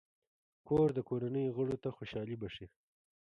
کور 0.67 0.87
د 0.97 0.99
کورنۍ 1.09 1.45
غړو 1.55 1.77
ته 1.83 1.89
خوشحالي 1.97 2.35
بښي. 2.41 2.67